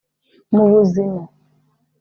[0.55, 1.21] mu buzima